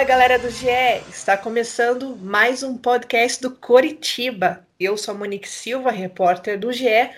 [0.00, 0.66] Fala galera do GE,
[1.10, 4.66] está começando mais um podcast do Coritiba.
[4.80, 7.10] Eu sou a Monique Silva, repórter do GE,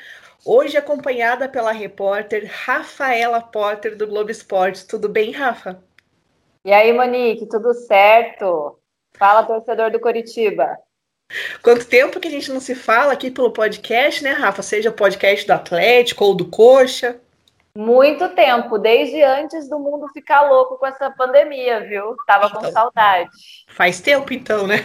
[0.45, 4.85] hoje acompanhada pela repórter Rafaela Potter do Globo Esporte.
[4.85, 5.81] Tudo bem, Rafa?
[6.65, 8.77] E aí, Monique, tudo certo?
[9.17, 10.77] Fala, torcedor do Coritiba.
[11.63, 14.61] Quanto tempo que a gente não se fala aqui pelo podcast, né, Rafa?
[14.61, 17.21] Seja podcast do Atlético ou do Coxa.
[17.77, 22.15] Muito tempo, desde antes do mundo ficar louco com essa pandemia, viu?
[22.27, 23.31] Tava então, com saudade.
[23.69, 24.85] Faz tempo então, né?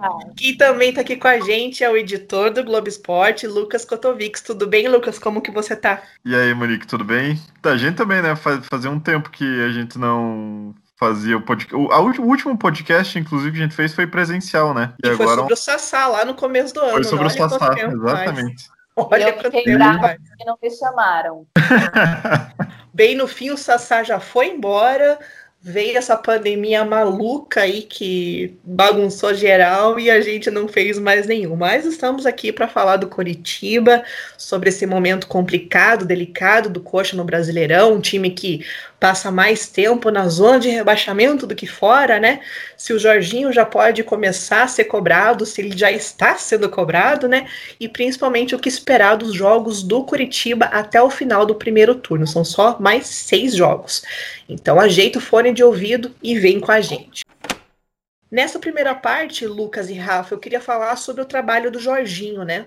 [0.00, 0.08] Ah.
[0.36, 4.40] Quem também está aqui com a gente é o editor do Globo Esporte, Lucas Kotovics.
[4.40, 5.18] Tudo bem, Lucas?
[5.18, 6.02] Como que você tá?
[6.24, 7.38] E aí, Monique, tudo bem?
[7.60, 8.34] Tá, a gente também, né?
[8.36, 11.74] Faz, fazia um tempo que a gente não fazia o podcast.
[11.74, 14.94] O, o, último podcast, inclusive, que a gente fez foi presencial, né?
[15.02, 15.28] E, e agora...
[15.28, 16.92] foi sobre o Sassá, lá no começo do ano.
[16.92, 18.75] Foi sobre o Sassá, exatamente.
[19.10, 21.46] Olha eu fiquei brava que não me chamaram.
[22.92, 25.18] Bem no fim, o Sassá já foi embora,
[25.60, 31.56] veio essa pandemia maluca aí que bagunçou geral e a gente não fez mais nenhum.
[31.56, 34.02] Mas estamos aqui para falar do Coritiba,
[34.38, 38.64] sobre esse momento complicado, delicado do Coxa no Brasileirão, um time que
[38.98, 42.40] passa mais tempo na zona de rebaixamento do que fora, né?
[42.76, 47.28] Se o Jorginho já pode começar a ser cobrado, se ele já está sendo cobrado,
[47.28, 47.46] né?
[47.78, 52.26] E principalmente o que esperar dos jogos do Curitiba até o final do primeiro turno.
[52.26, 54.02] São só mais seis jogos.
[54.48, 57.24] Então ajeita o fone de ouvido e vem com a gente.
[58.30, 62.66] Nessa primeira parte, Lucas e Rafa, eu queria falar sobre o trabalho do Jorginho, né?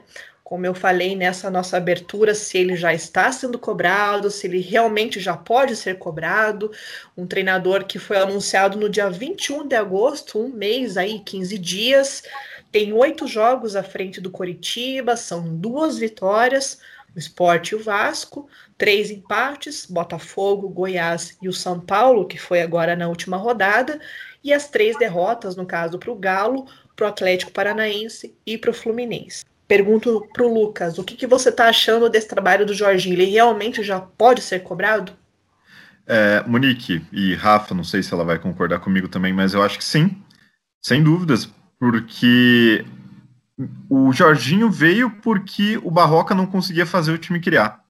[0.50, 5.20] Como eu falei nessa nossa abertura, se ele já está sendo cobrado, se ele realmente
[5.20, 6.72] já pode ser cobrado.
[7.16, 12.24] Um treinador que foi anunciado no dia 21 de agosto, um mês aí, 15 dias,
[12.72, 16.80] tem oito jogos à frente do Coritiba, são duas vitórias,
[17.16, 22.64] o Sport e o Vasco, três empates, Botafogo, Goiás e o São Paulo, que foi
[22.64, 24.02] agora na última rodada,
[24.44, 26.66] e as três derrotas, no caso, para o Galo,
[26.96, 29.46] para o Atlético Paranaense e para o Fluminense.
[29.70, 33.14] Pergunto para o Lucas, o que, que você está achando desse trabalho do Jorginho?
[33.14, 35.14] Ele realmente já pode ser cobrado?
[36.08, 39.78] É, Monique e Rafa, não sei se ela vai concordar comigo também, mas eu acho
[39.78, 40.20] que sim,
[40.82, 41.48] sem dúvidas,
[41.78, 42.84] porque
[43.88, 47.84] o Jorginho veio porque o Barroca não conseguia fazer o time criar.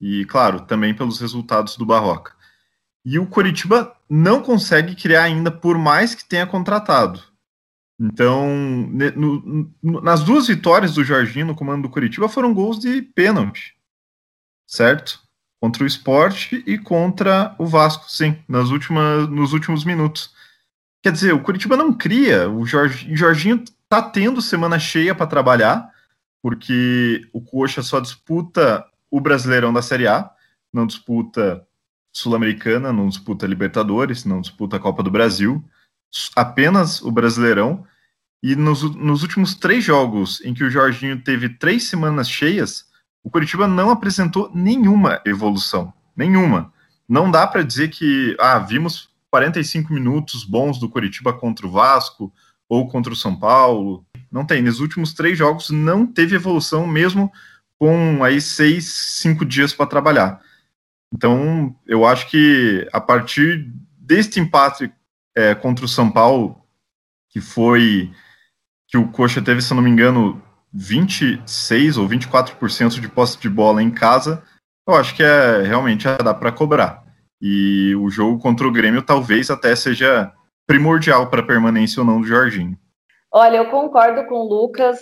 [0.00, 2.32] E, claro, também pelos resultados do Barroca.
[3.04, 7.22] E o Coritiba não consegue criar ainda, por mais que tenha contratado.
[8.04, 8.48] Então,
[9.14, 13.76] no, no, nas duas vitórias do Jorginho no comando do Curitiba foram gols de pênalti,
[14.66, 15.20] certo?
[15.60, 20.34] Contra o esporte e contra o Vasco, sim, nas últimas, nos últimos minutos.
[21.00, 25.88] Quer dizer, o Curitiba não cria, o Jorginho tá tendo semana cheia para trabalhar,
[26.42, 30.28] porque o Coxa só disputa o Brasileirão da Série A,
[30.72, 31.64] não disputa
[32.12, 35.64] Sul-Americana, não disputa Libertadores, não disputa a Copa do Brasil,
[36.34, 37.86] apenas o Brasileirão.
[38.42, 42.84] E nos, nos últimos três jogos em que o Jorginho teve três semanas cheias,
[43.22, 45.92] o Curitiba não apresentou nenhuma evolução.
[46.16, 46.72] Nenhuma.
[47.08, 52.32] Não dá para dizer que ah, vimos 45 minutos bons do Curitiba contra o Vasco
[52.68, 54.04] ou contra o São Paulo.
[54.30, 54.60] Não tem.
[54.60, 57.30] Nos últimos três jogos não teve evolução, mesmo
[57.78, 58.86] com aí seis,
[59.20, 60.40] cinco dias para trabalhar.
[61.14, 64.92] Então, eu acho que a partir deste empate
[65.34, 66.60] é, contra o São Paulo,
[67.28, 68.10] que foi
[68.92, 73.82] que o Coxa teve, se não me engano, 26 ou 24% de posse de bola
[73.82, 74.44] em casa,
[74.86, 77.02] eu acho que é realmente dá para cobrar.
[77.40, 80.30] E o jogo contra o Grêmio talvez até seja
[80.66, 82.78] primordial para a permanência ou não do Jorginho.
[83.32, 85.00] Olha, eu concordo com o Lucas.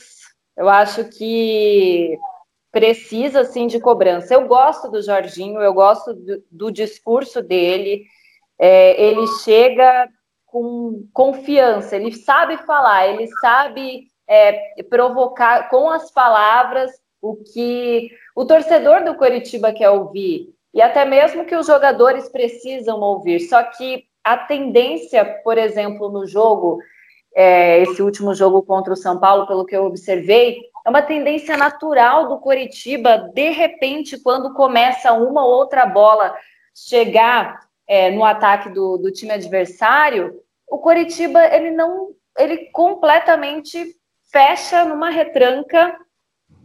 [0.56, 2.16] Eu acho que
[2.70, 4.34] precisa sim de cobrança.
[4.34, 8.04] Eu gosto do Jorginho, eu gosto do, do discurso dele.
[8.56, 10.08] É, ele chega
[10.50, 16.90] com confiança, ele sabe falar, ele sabe é, provocar com as palavras
[17.22, 23.00] o que o torcedor do Coritiba quer ouvir e até mesmo que os jogadores precisam
[23.00, 23.40] ouvir.
[23.40, 26.78] Só que a tendência, por exemplo, no jogo,
[27.34, 31.56] é, esse último jogo contra o São Paulo, pelo que eu observei, é uma tendência
[31.56, 36.34] natural do Coritiba, de repente, quando começa uma ou outra bola
[36.74, 40.40] chegar é, no ataque do, do time adversário,
[40.70, 43.96] o Coritiba ele não, ele completamente
[44.30, 45.98] fecha numa retranca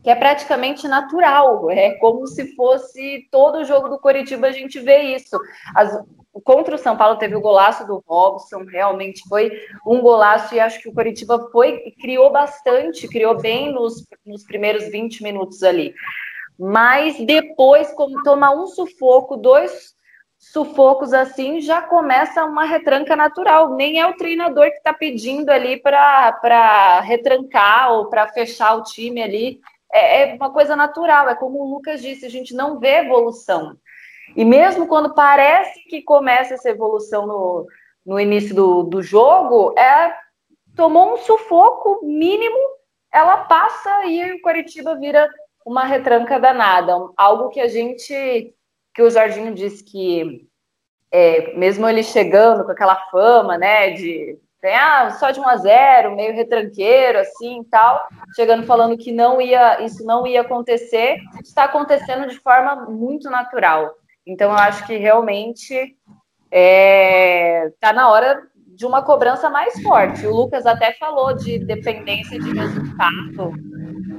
[0.03, 5.15] que é praticamente natural, é como se fosse todo jogo do Coritiba a gente vê
[5.15, 5.35] isso.
[5.75, 5.99] As,
[6.43, 9.49] contra o São Paulo teve o golaço do Robson, realmente foi
[9.83, 14.87] um golaço e acho que o Coritiba foi criou bastante, criou bem nos, nos primeiros
[14.89, 15.91] 20 minutos ali.
[16.57, 19.94] Mas depois, como tomar um sufoco, dois
[20.51, 23.75] sufocos assim, já começa uma retranca natural.
[23.75, 29.21] Nem é o treinador que está pedindo ali para retrancar ou para fechar o time
[29.21, 29.59] ali.
[29.91, 33.77] É, é uma coisa natural, é como o Lucas disse, a gente não vê evolução.
[34.35, 37.67] E mesmo quando parece que começa essa evolução no,
[38.05, 40.13] no início do, do jogo, é
[40.75, 42.57] tomou um sufoco mínimo,
[43.11, 45.29] ela passa e o Curitiba vira
[45.65, 46.93] uma retranca danada.
[47.17, 48.53] Algo que a gente,
[48.95, 50.47] que o Jorginho disse que,
[51.11, 56.15] é, mesmo ele chegando com aquela fama, né, de ganhar só de 1 a 0,
[56.15, 58.01] meio retranqueiro, assim, tal,
[58.35, 63.93] chegando falando que não ia, isso não ia acontecer, está acontecendo de forma muito natural.
[64.25, 65.97] Então, eu acho que realmente está
[66.51, 70.25] é, tá na hora de uma cobrança mais forte.
[70.25, 73.53] O Lucas até falou de dependência de resultado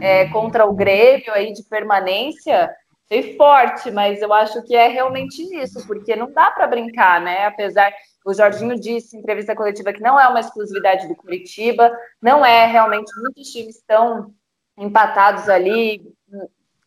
[0.00, 2.70] é, contra o Grêmio aí de permanência.
[3.08, 7.46] Foi forte, mas eu acho que é realmente isso, porque não dá para brincar, né?
[7.46, 7.92] Apesar,
[8.24, 12.66] o Jorginho disse em entrevista coletiva que não é uma exclusividade do Curitiba, não é
[12.66, 14.34] realmente muitos times estão
[14.76, 16.02] empatados ali,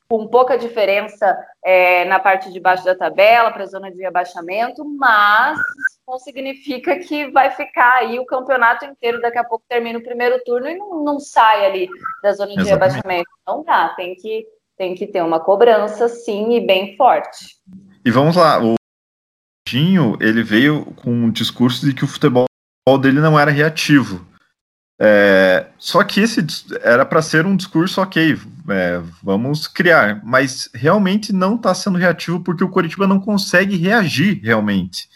[0.10, 4.84] com pouca diferença é, na parte de baixo da tabela, para a zona de rebaixamento,
[4.84, 5.60] mas
[6.08, 10.44] não significa que vai ficar aí o campeonato inteiro, daqui a pouco termina o primeiro
[10.44, 11.88] turno e não, não sai ali
[12.24, 12.96] da zona de Exatamente.
[12.96, 13.30] rebaixamento.
[13.46, 14.48] Não dá, tem que,
[14.80, 17.58] tem que ter uma cobrança, sim, e bem forte.
[18.06, 18.76] E vamos lá, o
[19.68, 22.48] Dinho, ele veio com um discurso de que o futebol
[23.02, 24.26] dele não era reativo.
[24.98, 26.40] É, só que esse
[26.82, 28.40] era para ser um discurso ok,
[28.70, 34.42] é, vamos criar, mas realmente não está sendo reativo porque o Coritiba não consegue reagir
[34.42, 35.10] realmente,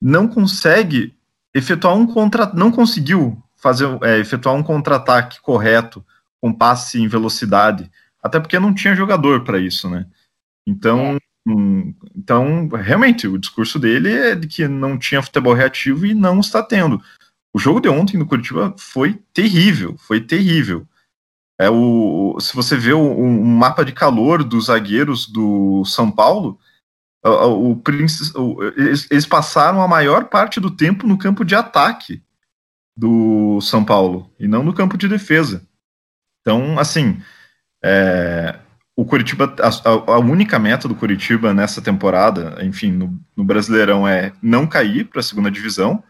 [0.00, 1.14] não consegue
[1.54, 6.04] efetuar um contra, não conseguiu fazer é, efetuar um contra-ataque correto
[6.40, 7.90] com passe em velocidade,
[8.24, 10.06] até porque não tinha jogador para isso, né?
[10.66, 16.14] Então, hum, então realmente o discurso dele é de que não tinha futebol reativo e
[16.14, 17.02] não está tendo.
[17.54, 20.88] O jogo de ontem no Curitiba foi terrível, foi terrível.
[21.60, 26.58] É o, se você vê o, um mapa de calor dos zagueiros do São Paulo,
[27.22, 27.82] o, o,
[28.36, 32.22] o eles, eles, passaram a maior parte do tempo no campo de ataque
[32.96, 35.64] do São Paulo e não no campo de defesa.
[36.40, 37.22] Então, assim,
[37.84, 38.58] é,
[38.96, 44.32] o Curitiba, a, a, única meta do Curitiba nessa temporada, enfim, no, no Brasileirão é
[44.42, 46.02] não cair para a segunda divisão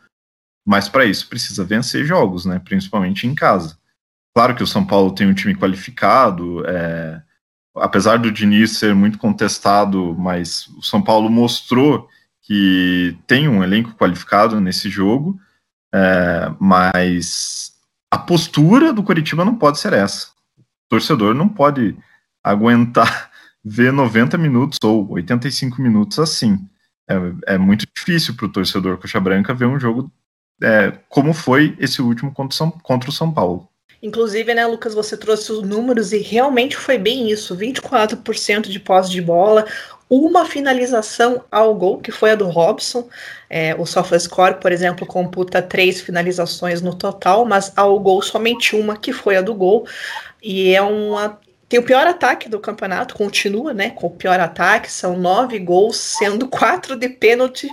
[0.64, 2.58] mas para isso precisa vencer jogos, né?
[2.64, 3.76] Principalmente em casa.
[4.34, 7.22] Claro que o São Paulo tem um time qualificado, é,
[7.76, 12.08] apesar do Diniz ser muito contestado, mas o São Paulo mostrou
[12.42, 15.38] que tem um elenco qualificado nesse jogo,
[15.94, 17.72] é, mas
[18.10, 20.28] a postura do Curitiba não pode ser essa.
[20.88, 21.96] Torcedor não pode
[22.42, 23.30] aguentar
[23.64, 26.58] ver 90 minutos ou 85 minutos assim.
[27.08, 30.10] É, é muito difícil para o torcedor coxa branca ver um jogo
[30.62, 33.68] é, como foi esse último contra, São, contra o São Paulo.
[34.02, 39.10] Inclusive, né, Lucas, você trouxe os números e realmente foi bem isso: 24% de posse
[39.10, 39.64] de bola,
[40.10, 43.08] uma finalização ao gol, que foi a do Robson.
[43.48, 48.96] É, o SofaScore, por exemplo, computa três finalizações no total, mas ao gol somente uma,
[48.96, 49.86] que foi a do gol.
[50.44, 51.40] E é uma.
[51.66, 53.90] Tem o pior ataque do campeonato, continua, né?
[53.90, 57.66] Com o pior ataque, são nove gols, sendo quatro de pênalti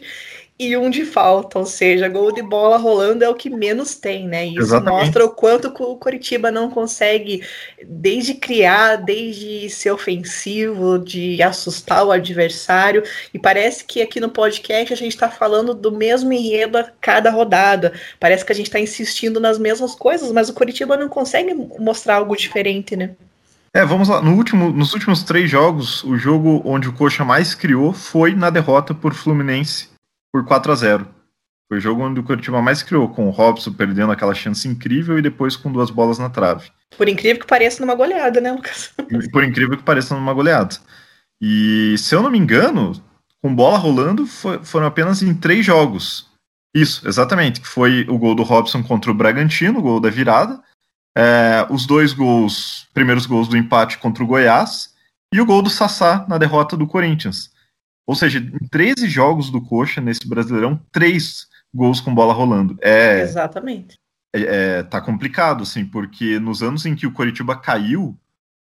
[0.61, 4.27] e um de falta, ou seja, gol de bola rolando é o que menos tem,
[4.27, 4.45] né?
[4.45, 5.05] E isso Exatamente.
[5.05, 7.41] mostra o quanto o Coritiba não consegue,
[7.83, 13.01] desde criar, desde ser ofensivo, de assustar o adversário.
[13.33, 17.31] E parece que aqui no podcast a gente está falando do mesmo enredo a cada
[17.31, 17.91] rodada.
[18.19, 22.17] Parece que a gente está insistindo nas mesmas coisas, mas o Coritiba não consegue mostrar
[22.17, 23.15] algo diferente, né?
[23.73, 24.21] É, vamos lá.
[24.21, 28.51] No último, nos últimos três jogos, o jogo onde o Coxa mais criou foi na
[28.51, 29.90] derrota por Fluminense
[30.31, 31.07] por 4 a 0
[31.67, 35.17] Foi o jogo onde o Curitiba mais criou, com o Robson perdendo aquela chance incrível
[35.17, 36.71] e depois com duas bolas na trave.
[36.97, 38.93] Por incrível que pareça numa goleada, né, Lucas?
[39.31, 40.75] Por incrível que pareça numa goleada.
[41.41, 42.93] E se eu não me engano,
[43.41, 46.29] com bola rolando, foi, foram apenas em três jogos.
[46.75, 47.59] Isso, exatamente.
[47.59, 50.61] Que foi o gol do Robson contra o Bragantino, o gol da virada.
[51.17, 54.93] É, os dois gols, primeiros gols do empate contra o Goiás.
[55.33, 57.51] E o gol do Sassá na derrota do Corinthians.
[58.05, 62.77] Ou seja, em 13 jogos do Coxa nesse Brasileirão, três gols com bola rolando.
[62.81, 63.99] É, Exatamente.
[64.33, 68.17] É, é, tá complicado, assim, porque nos anos em que o Coritiba caiu,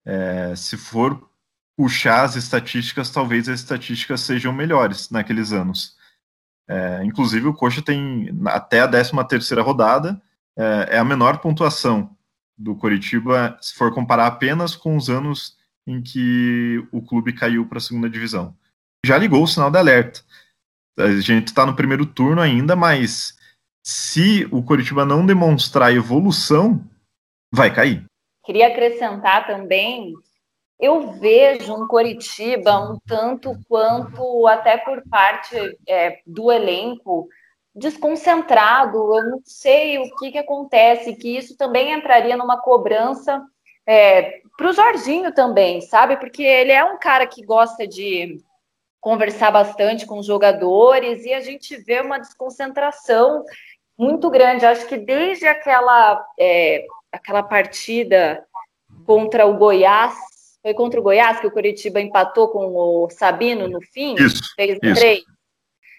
[0.04, 1.28] é, se for
[1.76, 5.96] puxar as estatísticas, talvez as estatísticas sejam melhores naqueles anos.
[6.68, 10.20] É, inclusive, o Coxa tem, até a 13 terceira rodada,
[10.56, 12.16] é, é a menor pontuação
[12.56, 15.56] do Coritiba, se for comparar apenas com os anos
[15.86, 18.56] em que o clube caiu para a segunda divisão
[19.04, 20.20] já ligou o sinal de alerta.
[20.98, 23.36] A gente está no primeiro turno ainda, mas
[23.84, 26.82] se o Coritiba não demonstrar evolução,
[27.52, 28.04] vai cair.
[28.44, 30.14] Queria acrescentar também,
[30.78, 35.56] eu vejo um Coritiba um tanto quanto, até por parte
[35.88, 37.28] é, do elenco,
[37.74, 38.96] desconcentrado.
[39.16, 43.42] Eu não sei o que, que acontece, que isso também entraria numa cobrança
[43.86, 46.16] é, para o Jorginho também, sabe?
[46.16, 48.38] Porque ele é um cara que gosta de
[49.06, 53.44] conversar bastante com os jogadores e a gente vê uma desconcentração
[53.96, 54.66] muito grande.
[54.66, 58.44] Acho que desde aquela, é, aquela partida
[59.06, 60.16] contra o Goiás,
[60.60, 64.16] foi contra o Goiás que o Curitiba empatou com o Sabino no fim?
[64.16, 64.42] Isso.
[64.56, 65.00] 3 isso.
[65.00, 65.20] 3.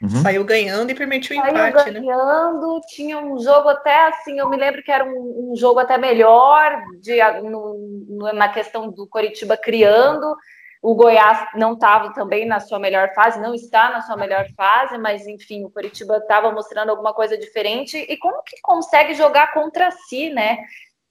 [0.02, 0.10] Uhum.
[0.22, 2.00] Saiu ganhando e permitiu o empate, Saiu né?
[2.02, 2.82] ganhando, né?
[2.90, 6.84] tinha um jogo até assim, eu me lembro que era um, um jogo até melhor
[7.00, 10.36] de, no, na questão do Coritiba criando.
[10.82, 14.98] O Goiás não estava também na sua melhor fase, não está na sua melhor fase,
[14.98, 17.98] mas enfim, o Coritiba estava mostrando alguma coisa diferente.
[17.98, 20.58] E como que consegue jogar contra si, né?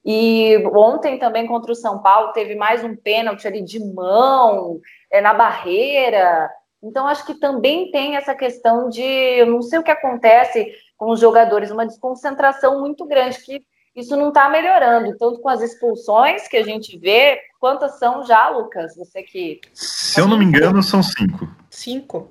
[0.05, 4.81] E ontem também contra o São Paulo teve mais um pênalti ali de mão,
[5.11, 6.49] é, na barreira.
[6.81, 11.11] Então, acho que também tem essa questão de, eu não sei o que acontece com
[11.11, 16.47] os jogadores, uma desconcentração muito grande, que isso não está melhorando, tanto com as expulsões
[16.49, 18.95] que a gente vê, quantas são já, Lucas?
[18.97, 19.61] Você que.
[19.73, 21.49] Se eu não me engano, são cinco.
[21.71, 22.31] Cinco.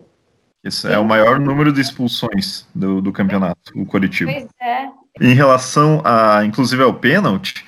[0.64, 4.32] Isso é o maior número de expulsões do, do campeonato, o Coritiba.
[4.32, 4.90] Pois é.
[5.22, 7.66] Em relação a, inclusive, ao pênalti,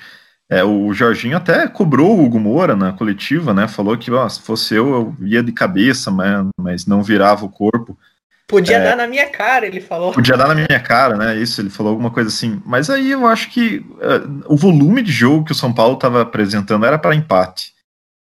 [0.50, 3.68] é, o Jorginho até cobrou o Hugo Moura na coletiva, né?
[3.68, 7.50] Falou que ó, se fosse eu, eu ia de cabeça, mas, mas não virava o
[7.50, 7.98] corpo.
[8.48, 10.10] Podia é, dar na minha cara, ele falou.
[10.10, 11.36] Podia dar na minha cara, né?
[11.36, 12.62] Isso, ele falou alguma coisa assim.
[12.64, 16.22] Mas aí eu acho que uh, o volume de jogo que o São Paulo estava
[16.22, 17.74] apresentando era para empate.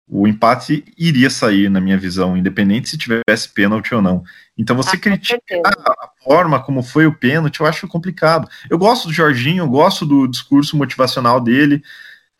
[0.08, 4.22] O empate iria sair, na minha visão, independente se tivesse pênalti ou não.
[4.56, 8.48] Então você ah, criticar a forma como foi o pênalti, eu acho complicado.
[8.70, 11.82] Eu gosto do Jorginho, eu gosto do discurso motivacional dele,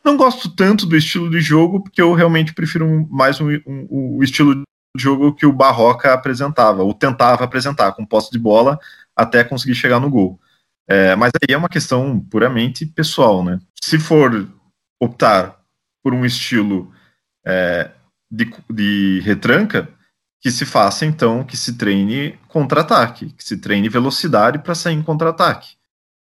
[0.03, 4.23] não gosto tanto do estilo de jogo, porque eu realmente prefiro mais um, um, o
[4.23, 4.63] estilo de
[4.97, 8.79] jogo que o Barroca apresentava, ou tentava apresentar, com posse de bola
[9.17, 10.41] até conseguir chegar no gol.
[10.87, 13.61] É, mas aí é uma questão puramente pessoal, né?
[13.83, 14.49] Se for
[15.01, 15.59] optar
[16.03, 16.93] por um estilo
[17.45, 17.91] é,
[18.31, 19.89] de, de retranca,
[20.41, 25.03] que se faça então, que se treine contra-ataque, que se treine velocidade para sair em
[25.03, 25.77] contra-ataque.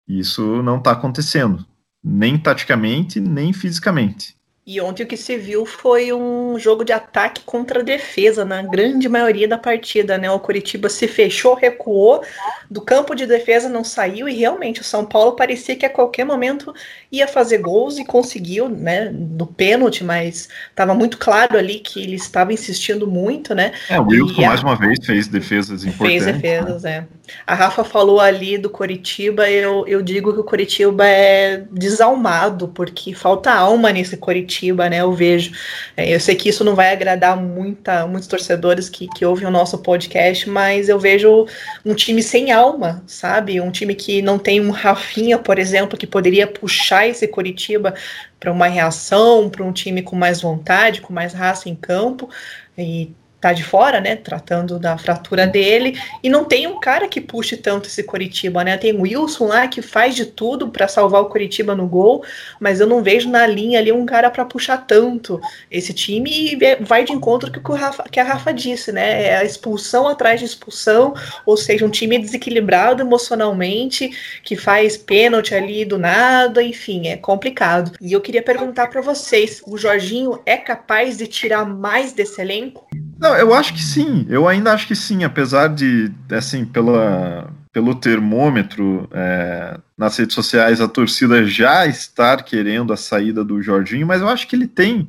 [0.07, 1.65] Isso não está acontecendo
[2.01, 4.36] nem taticamente, nem fisicamente.
[4.67, 9.07] E ontem o que se viu foi um jogo de ataque contra defesa, na grande
[9.07, 10.29] maioria da partida, né?
[10.29, 12.21] O Curitiba se fechou, recuou,
[12.69, 16.25] do campo de defesa não saiu, e realmente o São Paulo parecia que a qualquer
[16.25, 16.73] momento
[17.09, 19.09] ia fazer gols e conseguiu, né?
[19.09, 23.71] No pênalti, mas estava muito claro ali que ele estava insistindo muito, né?
[23.89, 24.47] É, o Wilson a...
[24.47, 26.25] mais uma vez fez defesas importantes.
[26.25, 27.07] Fez defesas, né?
[27.13, 27.17] é.
[27.45, 33.13] A Rafa falou ali do Curitiba, eu, eu digo que o Curitiba é desalmado, porque
[33.13, 35.01] falta alma nesse Curitiba Curitiba, né?
[35.01, 35.51] Eu vejo.
[35.95, 39.51] É, eu sei que isso não vai agradar muita, muitos torcedores que, que ouvem o
[39.51, 41.45] nosso podcast, mas eu vejo
[41.85, 43.61] um time sem alma, sabe?
[43.61, 47.93] Um time que não tem um Rafinha, por exemplo, que poderia puxar esse Curitiba
[48.39, 52.29] para uma reação, para um time com mais vontade, com mais raça em campo.
[52.77, 53.11] E
[53.47, 57.55] tá de fora, né, tratando da fratura dele, e não tem um cara que puxe
[57.55, 58.77] tanto esse Coritiba, né?
[58.77, 62.23] Tem o Wilson lá que faz de tudo para salvar o Coritiba no gol,
[62.59, 65.39] mas eu não vejo na linha ali um cara para puxar tanto
[65.71, 69.23] esse time e é, vai de encontro que, o Rafa, que a Rafa disse, né?
[69.23, 71.13] É a expulsão atrás de expulsão,
[71.45, 74.11] ou seja, um time desequilibrado emocionalmente,
[74.43, 77.91] que faz pênalti ali do nada, enfim, é complicado.
[78.01, 82.87] E eu queria perguntar para vocês, o Jorginho é capaz de tirar mais desse elenco?
[83.19, 84.25] Não, eu acho que sim.
[84.29, 90.79] Eu ainda acho que sim, apesar de, assim, pela, pelo termômetro é, nas redes sociais,
[90.79, 95.07] a torcida já estar querendo a saída do Jorginho, mas eu acho que ele tem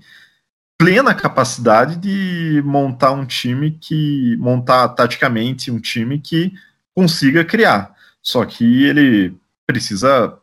[0.78, 6.52] plena capacidade de montar um time que montar taticamente um time que
[6.94, 7.94] consiga criar.
[8.22, 9.36] Só que ele
[9.66, 10.34] precisa,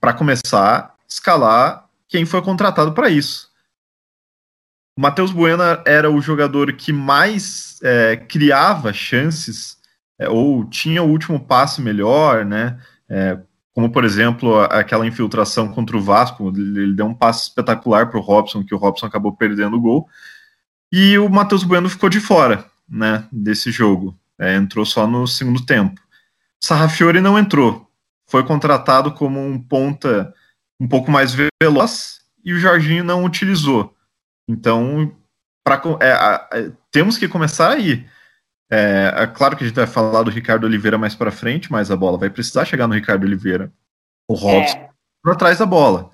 [0.00, 3.49] para começar, escalar quem foi contratado para isso.
[5.00, 9.78] O Matheus Bueno era o jogador que mais é, criava chances,
[10.18, 12.78] é, ou tinha o último passe melhor, né?
[13.08, 13.38] É,
[13.72, 18.22] como, por exemplo, aquela infiltração contra o Vasco, ele, deu um passe espetacular para o
[18.22, 20.06] Robson, que o Robson acabou perdendo o gol.
[20.92, 24.14] E o Matheus Bueno ficou de fora né, desse jogo.
[24.38, 25.98] É, entrou só no segundo tempo.
[26.62, 27.88] Sarrafiore não entrou.
[28.26, 30.30] Foi contratado como um ponta
[30.78, 33.96] um pouco mais veloz e o Jorginho não utilizou.
[34.50, 35.14] Então,
[35.64, 38.04] pra, é, é, temos que começar aí.
[38.70, 41.90] É, é, claro que a gente vai falar do Ricardo Oliveira mais para frente, mas
[41.90, 43.72] a bola vai precisar chegar no Ricardo Oliveira.
[44.28, 44.90] O Robson é.
[45.22, 46.10] por trás da bola.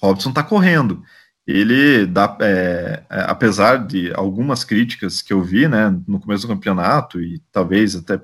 [0.00, 1.02] Robson está correndo.
[1.46, 6.52] Ele dá, é, é, apesar de algumas críticas que eu vi, né, no começo do
[6.52, 8.20] campeonato e talvez até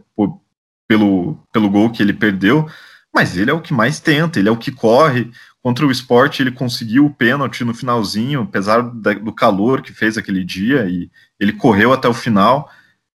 [0.88, 2.68] pelo, pelo gol que ele perdeu,
[3.14, 5.30] mas ele é o que mais tenta, ele é o que corre.
[5.62, 10.42] Contra o esporte, ele conseguiu o pênalti no finalzinho, apesar do calor que fez aquele
[10.42, 12.68] dia, e ele correu até o final.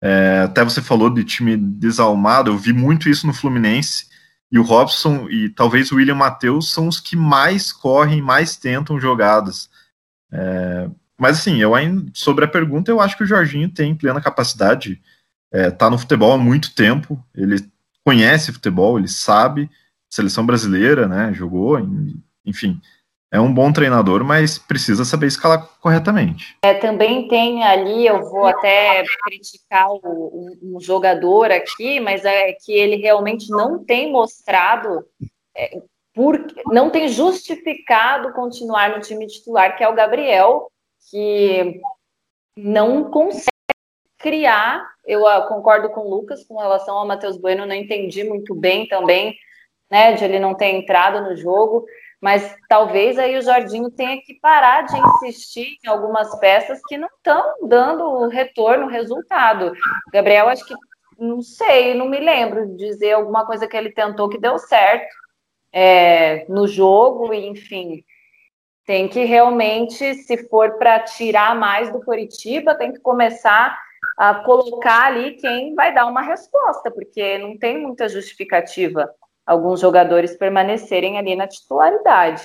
[0.01, 4.07] É, até você falou de time desalmado, eu vi muito isso no Fluminense.
[4.51, 8.99] E o Robson e talvez o William Matheus são os que mais correm, mais tentam
[8.99, 9.69] jogadas.
[10.31, 14.19] É, mas assim, eu ainda, sobre a pergunta, eu acho que o Jorginho tem plena
[14.19, 15.01] capacidade.
[15.51, 17.55] É, tá no futebol há muito tempo, ele
[18.03, 19.69] conhece futebol, ele sabe,
[20.09, 21.33] seleção brasileira, né?
[21.33, 21.79] Jogou,
[22.45, 22.79] enfim,
[23.33, 26.55] é um bom treinador, mas precisa saber escalar corretamente.
[26.63, 32.71] É, também tem ali, eu vou até criticar o, um, jogador aqui, mas é que
[32.71, 35.03] ele realmente não tem mostrado,
[35.57, 35.81] é,
[36.13, 40.67] por, não tem justificado continuar no time titular, que é o Gabriel,
[41.09, 41.81] que
[42.55, 43.47] não consegue
[44.19, 44.87] criar.
[45.03, 48.87] Eu uh, concordo com o Lucas com relação ao Matheus Bueno, não entendi muito bem
[48.87, 49.35] também,
[49.89, 51.83] né, de ele não ter entrado no jogo
[52.23, 57.09] mas talvez aí o Jordinho tenha que parar de insistir em algumas peças que não
[57.17, 59.73] estão dando retorno, resultado.
[60.09, 60.73] Gabriel, acho que
[61.19, 65.13] não sei, não me lembro de dizer alguma coisa que ele tentou que deu certo
[65.73, 68.05] é, no jogo, enfim.
[68.85, 73.77] Tem que realmente, se for para tirar mais do Coritiba, tem que começar
[74.17, 79.13] a colocar ali quem vai dar uma resposta, porque não tem muita justificativa
[79.45, 82.43] alguns jogadores permanecerem ali na titularidade.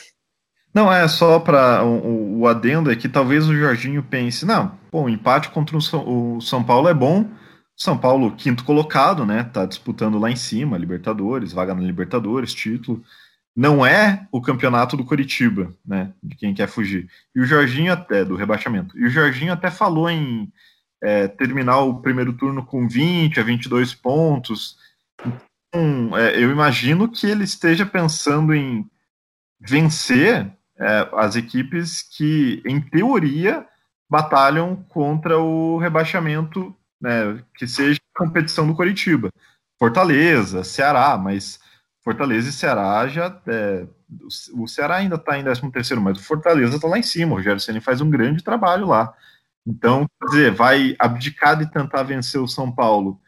[0.75, 5.09] Não, é só para o, o, adendo é que talvez o Jorginho pense, não, o
[5.09, 7.27] empate contra o São, o São Paulo é bom,
[7.75, 13.03] São Paulo quinto colocado, né, tá disputando lá em cima, Libertadores, vaga na Libertadores, título,
[13.57, 17.09] não é o campeonato do Curitiba, né, de quem quer fugir.
[17.35, 20.53] E o Jorginho até, do rebaixamento, e o Jorginho até falou em
[21.03, 24.77] é, terminar o primeiro turno com 20 a 22 pontos,
[25.75, 28.89] é, eu imagino que ele esteja pensando em
[29.61, 33.67] vencer é, as equipes que, em teoria,
[34.09, 39.31] batalham contra o rebaixamento, né, que seja a competição do Coritiba.
[39.79, 41.61] Fortaleza, Ceará, mas
[42.03, 43.41] Fortaleza e Ceará já.
[43.47, 43.87] É,
[44.55, 47.33] o Ceará ainda está em 13 terceiro, mas o Fortaleza está lá em cima.
[47.33, 49.13] O Rogério Ceni faz um grande trabalho lá.
[49.67, 53.21] Então, quer dizer, vai abdicar de tentar vencer o São Paulo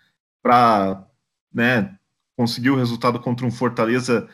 [0.43, 1.05] para
[1.53, 1.95] né,
[2.41, 4.27] conseguiu o resultado contra um Fortaleza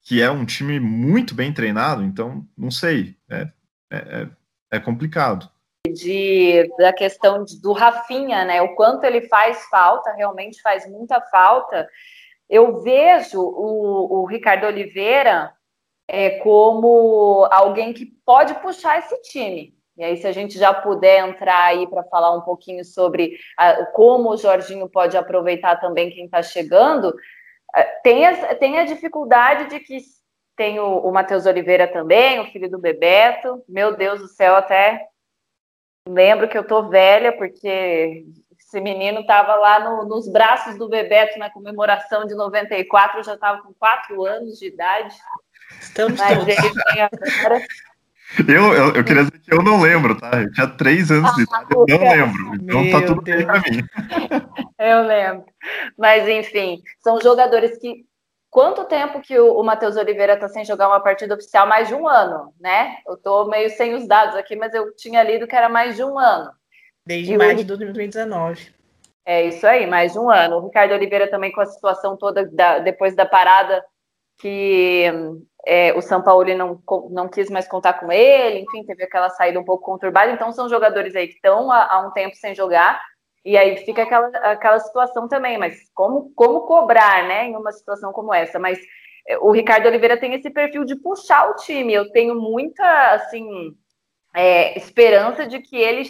[0.00, 3.48] que é um time muito bem treinado, então não sei, é,
[3.92, 4.28] é, é,
[4.72, 5.46] é complicado.
[5.86, 8.62] De, da questão de, do Rafinha, né?
[8.62, 11.86] O quanto ele faz falta, realmente faz muita falta.
[12.48, 15.52] Eu vejo o, o Ricardo Oliveira
[16.08, 19.74] é, como alguém que pode puxar esse time.
[19.98, 23.84] E aí, se a gente já puder entrar aí para falar um pouquinho sobre a,
[23.84, 27.14] como o Jorginho pode aproveitar também quem está chegando,
[28.02, 29.98] tem a, tem a dificuldade de que
[30.56, 33.62] tem o, o Matheus Oliveira também, o filho do Bebeto.
[33.68, 35.06] Meu Deus do céu, até
[36.06, 38.26] lembro que eu tô velha, porque
[38.58, 43.34] esse menino estava lá no, nos braços do Bebeto na comemoração de 94, eu já
[43.34, 45.16] estava com 4 anos de idade.
[45.80, 46.48] Estamos Mas todos.
[46.48, 47.62] ele vem agora.
[48.38, 50.30] Eu, eu, eu, queria dizer que eu não lembro, tá?
[50.40, 52.54] Eu tinha três anos de idade, eu não lembro.
[52.54, 53.36] Então Meu tá tudo Deus.
[53.38, 53.84] bem pra mim.
[54.78, 55.44] Eu lembro.
[55.98, 58.08] Mas, enfim, são jogadores que.
[58.48, 61.66] Quanto tempo que o, o Matheus Oliveira tá sem jogar uma partida oficial?
[61.68, 62.96] Mais de um ano, né?
[63.06, 66.02] Eu tô meio sem os dados aqui, mas eu tinha lido que era mais de
[66.02, 66.50] um ano.
[67.06, 67.56] Desde e mais o...
[67.56, 68.74] de 2019.
[69.24, 70.56] É isso aí, mais de um ano.
[70.56, 73.84] O Ricardo Oliveira também com a situação toda da, depois da parada
[74.38, 75.04] que
[75.66, 79.60] é, o São Paulo não, não quis mais contar com ele, enfim, teve aquela saída
[79.60, 80.32] um pouco conturbada.
[80.32, 83.00] Então, são jogadores aí que estão há, há, um tempo sem jogar,
[83.44, 85.58] e aí fica aquela, aquela situação também.
[85.58, 88.58] Mas como, como cobrar, né, em uma situação como essa?
[88.58, 88.78] Mas
[89.28, 91.92] é, o Ricardo Oliveira tem esse perfil de puxar o time.
[91.92, 93.74] Eu tenho muita, assim,
[94.34, 96.04] é, esperança de que ele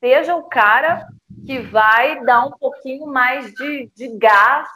[0.00, 1.06] seja o cara
[1.46, 4.68] que vai dar um pouquinho mais de, de gás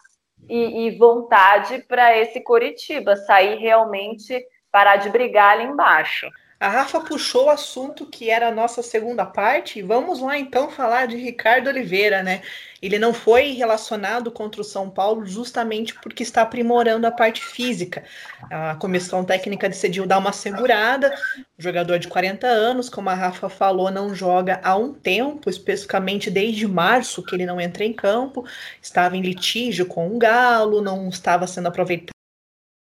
[0.51, 6.29] e, e vontade para esse Coritiba sair realmente, parar de brigar ali embaixo.
[6.61, 9.81] A Rafa puxou o assunto que era a nossa segunda parte.
[9.81, 12.43] Vamos lá então falar de Ricardo Oliveira, né?
[12.83, 18.05] Ele não foi relacionado contra o São Paulo justamente porque está aprimorando a parte física.
[18.51, 21.11] A comissão técnica decidiu dar uma segurada.
[21.59, 26.31] O jogador de 40 anos, como a Rafa falou, não joga há um tempo, especificamente
[26.31, 28.45] desde março que ele não entra em campo.
[28.83, 32.20] Estava em litígio com o Galo, não estava sendo aproveitado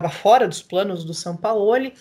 [0.07, 1.91] fora dos planos do São Paulo.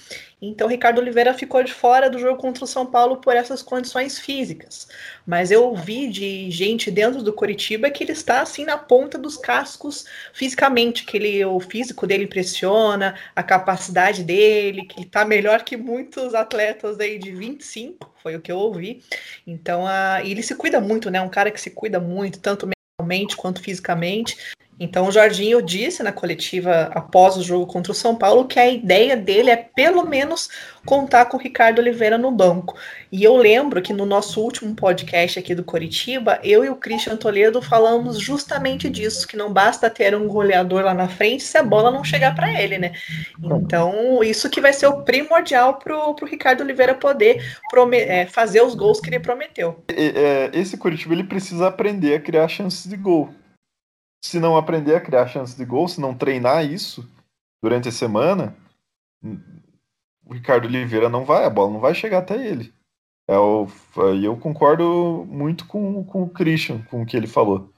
[0.41, 4.21] Então, Ricardo Oliveira ficou de fora do jogo contra o São Paulo por essas condições
[4.21, 4.87] físicas.
[5.27, 9.37] Mas eu ouvi de gente dentro do Coritiba que ele está assim na ponta dos
[9.37, 15.65] cascos fisicamente, que ele, o físico dele impressiona, a capacidade dele, que ele está melhor
[15.65, 19.03] que muitos atletas aí de 25, foi o que eu ouvi.
[19.45, 21.21] Então, a, ele se cuida muito, né?
[21.21, 24.37] Um cara que se cuida muito, tanto mentalmente quanto fisicamente.
[24.81, 28.69] Então, o Jorginho disse na coletiva após o jogo contra o São Paulo que a
[28.69, 30.49] ideia dele é pelo menos
[30.87, 32.77] contar com o Ricardo Oliveira no banco.
[33.11, 37.17] E eu lembro que no nosso último podcast aqui do Coritiba, eu e o Christian
[37.17, 41.63] Toledo falamos justamente disso, que não basta ter um goleador lá na frente se a
[41.63, 42.93] bola não chegar para ele, né?
[43.43, 47.43] Então, isso que vai ser o primordial para o Ricardo Oliveira poder
[47.93, 49.85] é, fazer os gols que ele prometeu.
[49.89, 53.31] É, esse Coritiba ele precisa aprender a criar chances de gol
[54.21, 57.09] se não aprender a criar chances de gol, se não treinar isso
[57.63, 58.57] durante a semana,
[60.25, 62.73] o Ricardo Oliveira não vai, a bola não vai chegar até ele.
[63.29, 63.35] É
[64.15, 67.71] e eu concordo muito com, com o Christian, com o que ele falou.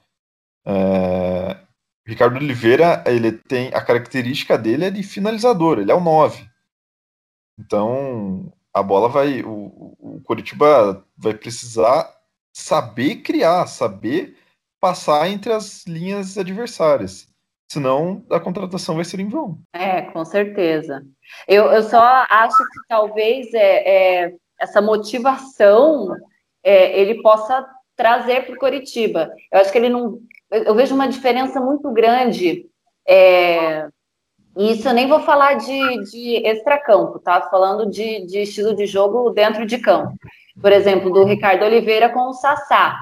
[0.65, 1.57] É,
[2.07, 6.49] Ricardo Oliveira, ele tem a característica dele é de finalizador, ele é o 9.
[7.59, 9.43] Então, a bola vai.
[9.43, 12.09] O, o Curitiba vai precisar
[12.53, 14.37] saber criar, saber
[14.81, 17.29] passar entre as linhas adversárias.
[17.71, 19.59] Senão a contratação vai ser em vão.
[19.73, 21.03] É, com certeza.
[21.47, 26.09] Eu, eu só acho que talvez é, é essa motivação
[26.65, 27.65] é, ele possa
[27.97, 29.33] trazer para o Coritiba.
[29.53, 30.19] Eu acho que ele não.
[30.51, 32.67] Eu vejo uma diferença muito grande.
[33.07, 33.87] É,
[34.57, 37.43] e isso eu nem vou falar de, de extracampo, tá?
[37.43, 40.13] Falando de, de estilo de jogo dentro de campo.
[40.61, 42.99] Por exemplo, do Ricardo Oliveira com o Sassá.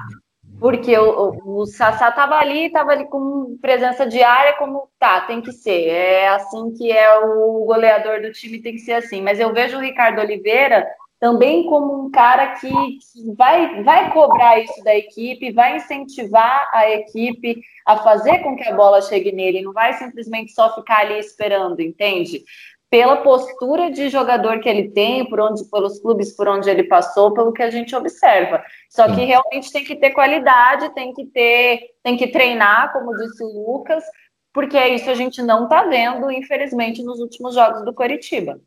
[0.59, 5.53] Porque o, o, Sassá estava ali, estava ali com presença diária, como tá, tem que
[5.53, 5.87] ser.
[5.87, 9.21] É assim que é o goleador do time, tem que ser assim.
[9.21, 10.85] Mas eu vejo o Ricardo Oliveira
[11.19, 16.89] também como um cara que, que vai, vai cobrar isso da equipe, vai incentivar a
[16.89, 21.19] equipe a fazer com que a bola chegue nele, não vai simplesmente só ficar ali
[21.19, 22.43] esperando, entende?
[22.89, 27.33] Pela postura de jogador que ele tem, por onde, pelos clubes por onde ele passou,
[27.33, 28.63] pelo que a gente observa.
[28.89, 33.43] Só que realmente tem que ter qualidade, tem que ter, tem que treinar, como disse
[33.43, 34.03] o Lucas,
[34.51, 38.59] porque é isso a gente não está vendo, infelizmente, nos últimos jogos do Coritiba.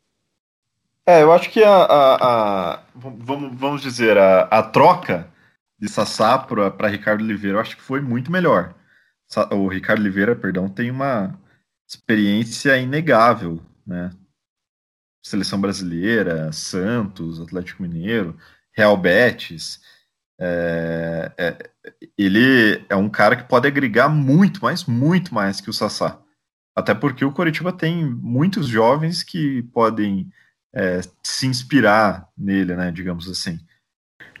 [1.05, 2.15] É, eu acho que a, a,
[2.73, 5.27] a vamos, vamos dizer, a, a troca
[5.77, 8.73] de Sassá para Ricardo Oliveira, eu acho que foi muito melhor.
[9.51, 11.37] O Ricardo Oliveira, perdão, tem uma
[11.85, 14.11] experiência inegável né?
[15.25, 18.37] Seleção brasileira, Santos, Atlético Mineiro,
[18.71, 19.81] Real Betis.
[20.39, 21.71] É, é,
[22.17, 26.21] ele é um cara que pode agregar muito mais, muito mais que o Sassá.
[26.75, 30.29] Até porque o Coritiba tem muitos jovens que podem
[30.73, 33.59] é, se inspirar nele, né, digamos assim.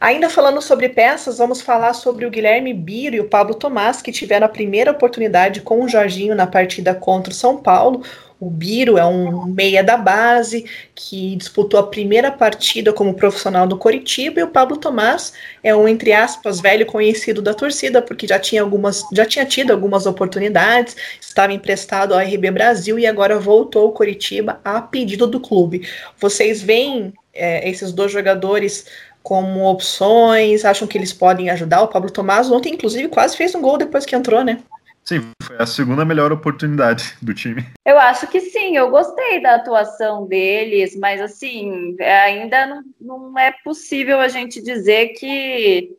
[0.03, 4.11] Ainda falando sobre peças, vamos falar sobre o Guilherme Biro e o Pablo Tomás, que
[4.11, 8.03] tiveram a primeira oportunidade com o Jorginho na partida contra o São Paulo.
[8.37, 13.77] O Biro é um meia da base que disputou a primeira partida como profissional do
[13.77, 15.31] Coritiba e o Pablo Tomás
[15.63, 19.71] é um entre aspas velho conhecido da torcida porque já tinha algumas já tinha tido
[19.71, 25.39] algumas oportunidades, estava emprestado ao RB Brasil e agora voltou ao Coritiba a pedido do
[25.39, 25.87] clube.
[26.19, 28.85] Vocês veem é, esses dois jogadores
[29.23, 30.65] como opções?
[30.65, 31.81] Acham que eles podem ajudar?
[31.81, 34.61] O Pablo Tomás ontem, inclusive, quase fez um gol depois que entrou, né?
[35.03, 37.65] Sim, foi a segunda melhor oportunidade do time.
[37.85, 43.51] Eu acho que sim, eu gostei da atuação deles, mas assim, ainda não, não é
[43.63, 45.97] possível a gente dizer que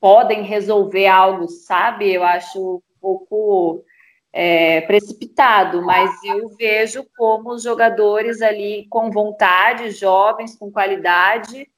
[0.00, 2.12] podem resolver algo, sabe?
[2.12, 3.84] Eu acho um pouco
[4.32, 11.68] é, precipitado, mas eu vejo como os jogadores ali com vontade, jovens, com qualidade,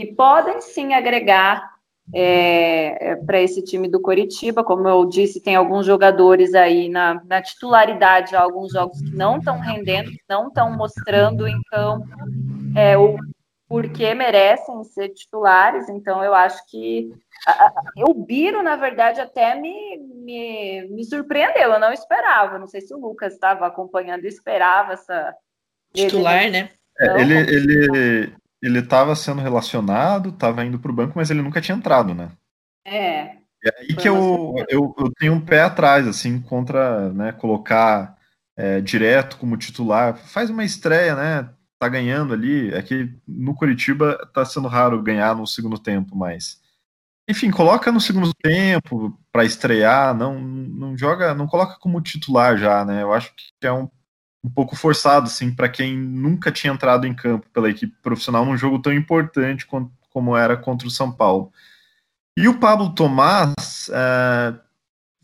[0.00, 1.72] que podem sim agregar
[2.12, 4.64] é, é para esse time do Coritiba.
[4.64, 9.58] Como eu disse, tem alguns jogadores aí na, na titularidade, alguns jogos que não estão
[9.58, 12.06] rendendo, que não estão mostrando em campo
[12.76, 13.16] é, o
[13.68, 15.88] porquê merecem ser titulares.
[15.88, 17.10] Então, eu acho que
[18.06, 21.72] o Biro, na verdade, até me, me, me surpreendeu.
[21.72, 22.58] Eu não esperava.
[22.58, 25.34] Não sei se o Lucas estava acompanhando e esperava essa.
[25.94, 26.70] Titular, né?
[26.98, 28.34] É, ele, ele,
[28.66, 32.30] ele estava sendo relacionado, estava indo para o banco, mas ele nunca tinha entrado, né?
[32.86, 33.36] É.
[33.62, 38.16] E aí que eu, eu, eu, tenho um pé atrás, assim, contra né, colocar
[38.56, 40.16] é, direto como titular.
[40.16, 41.50] Faz uma estreia, né?
[41.78, 42.72] Tá ganhando ali.
[42.72, 46.62] É que no Curitiba tá sendo raro ganhar no segundo tempo, mas.
[47.28, 52.84] Enfim, coloca no segundo tempo para estrear, não, não joga, não coloca como titular já,
[52.84, 53.02] né?
[53.02, 53.88] Eu acho que é um,
[54.44, 58.58] um pouco forçado, assim, para quem nunca tinha entrado em campo pela equipe profissional num
[58.58, 59.66] jogo tão importante
[60.10, 61.50] como era contra o São Paulo.
[62.36, 63.54] E o Pablo Tomás
[63.90, 64.54] é,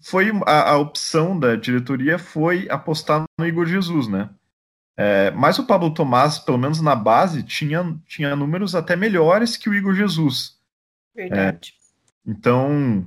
[0.00, 4.30] foi a, a, opção da diretoria foi apostar no Igor Jesus, né?
[4.96, 9.68] É, mas o Pablo Tomás, pelo menos na base, tinha, tinha números até melhores que
[9.68, 10.56] o Igor Jesus.
[11.14, 11.74] Verdade.
[12.26, 13.04] É, então,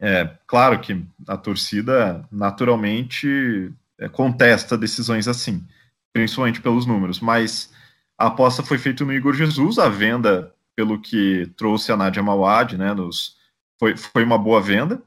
[0.00, 3.72] é claro que a torcida naturalmente
[4.12, 5.64] contesta decisões assim,
[6.12, 7.72] principalmente pelos números, mas
[8.18, 12.76] a aposta foi feita no Igor Jesus, a venda pelo que trouxe a Nadia Mawad,
[12.76, 13.36] né, nos,
[13.78, 15.02] foi, foi uma boa venda.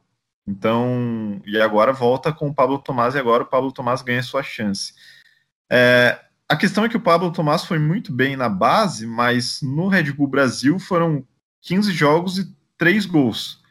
[0.47, 4.41] Então, e agora volta com o Pablo Tomás e agora o Pablo Tomás ganha sua
[4.41, 4.93] chance.
[5.69, 9.89] É, a questão é que o Pablo Tomás foi muito bem na base, mas no
[9.89, 11.27] Red Bull Brasil foram
[11.61, 13.61] 15 jogos e 3 gols.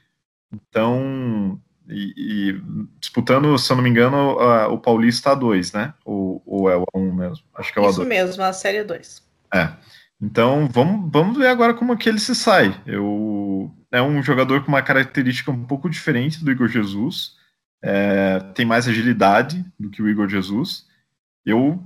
[0.53, 2.63] Então, e, e
[3.01, 5.95] disputando, se eu não me engano, a, o Paulista A2, né?
[6.05, 7.45] Ou, ou é o A1 mesmo?
[7.55, 8.07] Acho que é o Isso A2.
[8.07, 9.23] mesmo, a Série 2.
[9.55, 9.73] É.
[10.21, 12.81] Então, vamos, vamos ver agora como que ele se sai.
[12.87, 17.37] Eu, é um jogador com uma característica um pouco diferente do Igor Jesus.
[17.83, 20.87] É, tem mais agilidade do que o Igor Jesus.
[21.45, 21.83] Eu,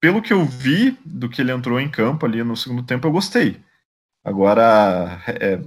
[0.00, 3.12] pelo que eu vi do que ele entrou em campo ali no segundo tempo, eu
[3.12, 3.60] gostei.
[4.22, 5.60] Agora, é,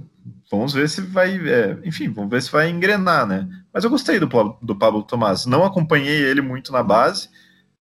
[0.50, 3.48] vamos ver se vai, é, enfim, vamos ver se vai engrenar, né?
[3.72, 4.26] Mas eu gostei do,
[4.62, 5.46] do Pablo Tomás.
[5.46, 7.28] Não acompanhei ele muito na base.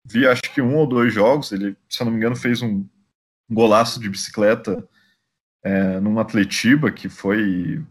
[0.05, 1.53] Vi acho que um ou dois jogos.
[1.53, 2.87] Ele, se eu não me engano, fez um
[3.50, 4.87] golaço de bicicleta
[5.62, 7.83] é, num Atletiba, que foi.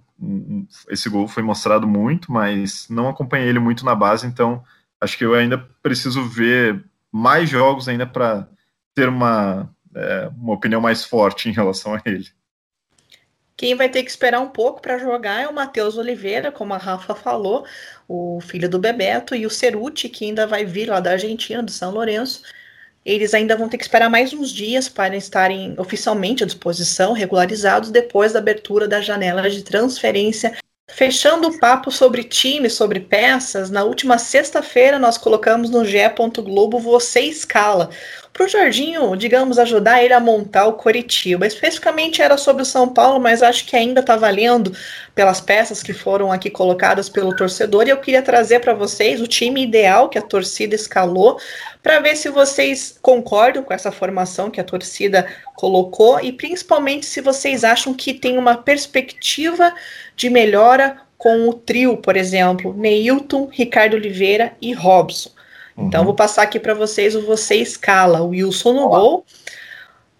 [0.88, 4.63] Esse gol foi mostrado muito, mas não acompanhei ele muito na base, então
[5.01, 8.47] acho que eu ainda preciso ver mais jogos ainda para
[8.95, 12.27] ter uma, é, uma opinião mais forte em relação a ele.
[13.55, 16.77] Quem vai ter que esperar um pouco para jogar é o Matheus Oliveira, como a
[16.77, 17.65] Rafa falou,
[18.07, 21.71] o filho do Bebeto, e o Ceruti, que ainda vai vir lá da Argentina, do
[21.71, 22.41] São Lourenço
[23.05, 27.91] eles ainda vão ter que esperar mais uns dias para estarem oficialmente à disposição, regularizados,
[27.91, 30.57] depois da abertura da janela de transferência.
[30.89, 35.97] Fechando o papo sobre time, sobre peças, na última sexta-feira nós colocamos no GE.
[36.43, 37.89] Globo Você Escala,
[38.33, 41.45] para o Jorginho, digamos, ajudar ele a montar o Coritiba.
[41.45, 44.75] Especificamente era sobre o São Paulo, mas acho que ainda está valendo
[45.13, 47.85] pelas peças que foram aqui colocadas pelo torcedor.
[47.85, 51.39] E eu queria trazer para vocês o time ideal que a torcida escalou,
[51.83, 57.21] para ver se vocês concordam com essa formação que a torcida colocou e principalmente se
[57.21, 59.71] vocês acham que tem uma perspectiva
[60.15, 65.29] de melhora com o trio, por exemplo, Neilton, Ricardo Oliveira e Robson.
[65.75, 65.88] Uhum.
[65.88, 68.21] Então, vou passar aqui para vocês o Você Escala.
[68.21, 69.25] O Wilson no gol,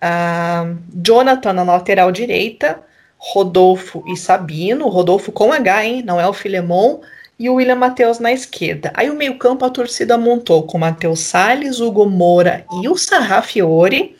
[0.02, 2.82] uh, Jonathan na lateral direita,
[3.18, 6.04] Rodolfo e Sabino, Rodolfo com H, hein?
[6.06, 7.00] Não é o Filemon,
[7.39, 8.92] e o William Matheus na esquerda.
[8.94, 14.16] Aí o meio-campo a torcida montou com Matheus Salles, Hugo Moura e o Sarrafiore.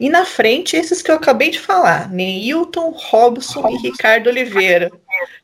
[0.00, 3.78] E na frente, esses que eu acabei de falar: Neilton, Robson, Robson.
[3.78, 4.90] e Ricardo Oliveira.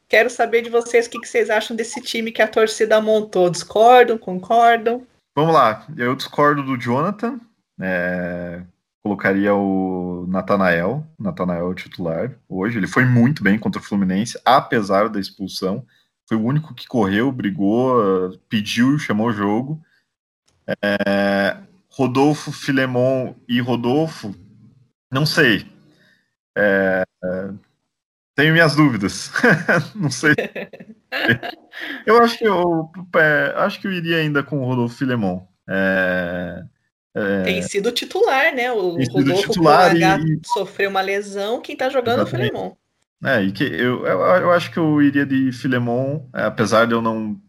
[0.08, 3.50] Quero saber de vocês o que, que vocês acham desse time que a torcida montou.
[3.50, 4.16] Discordam?
[4.16, 5.02] Concordam?
[5.36, 7.40] Vamos lá, eu discordo do Jonathan.
[7.80, 8.62] É,
[9.02, 12.78] colocaria o Natanael, Natanael titular hoje.
[12.78, 15.84] Ele foi muito bem contra o Fluminense, apesar da expulsão.
[16.28, 19.82] Foi o único que correu, brigou, pediu, chamou o jogo.
[20.82, 21.56] É,
[21.90, 24.34] Rodolfo, Filemon e Rodolfo,
[25.12, 25.70] não sei.
[26.56, 27.04] É,
[28.34, 29.30] tenho minhas dúvidas.
[29.94, 30.34] não sei.
[32.06, 35.46] eu acho que eu é, acho que eu iria ainda com o Rodolfo Filemon.
[35.68, 36.62] É,
[37.14, 38.72] é, tem sido titular, né?
[38.72, 40.40] O Rodolfo titular e...
[40.44, 42.50] sofreu uma lesão, quem tá jogando Exatamente.
[42.50, 42.76] é o Filemon.
[43.24, 46.92] É, e que eu, eu, eu, acho que eu iria de Filemon, é, apesar de
[46.92, 47.40] eu não